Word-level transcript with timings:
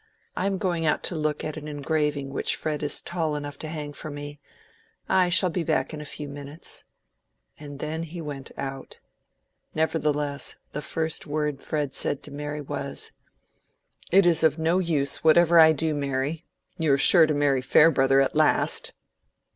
I 0.35 0.47
am 0.47 0.57
going 0.57 0.83
to 0.99 1.15
look 1.15 1.43
out 1.45 1.57
an 1.57 1.67
engraving 1.67 2.31
which 2.33 2.55
Fred 2.55 2.81
is 2.81 3.01
tall 3.01 3.35
enough 3.35 3.59
to 3.59 3.67
hang 3.67 3.93
for 3.93 4.09
me. 4.09 4.39
I 5.07 5.29
shall 5.29 5.51
be 5.51 5.61
back 5.63 5.93
in 5.93 6.01
a 6.01 6.05
few 6.09 6.27
minutes." 6.27 6.85
And 7.59 7.77
then 7.77 8.01
he 8.01 8.19
went 8.19 8.51
out. 8.57 8.97
Nevertheless, 9.75 10.55
the 10.71 10.81
first 10.81 11.27
word 11.27 11.63
Fred 11.63 11.93
said 11.93 12.23
to 12.23 12.31
Mary 12.31 12.61
was— 12.61 13.11
"It 14.11 14.25
is 14.25 14.43
of 14.43 14.57
no 14.57 14.79
use, 14.79 15.17
whatever 15.23 15.59
I 15.59 15.71
do, 15.71 15.93
Mary. 15.93 16.45
You 16.79 16.93
are 16.93 16.97
sure 16.97 17.27
to 17.27 17.35
marry 17.35 17.61
Farebrother 17.61 18.21
at 18.21 18.35
last." 18.35 18.93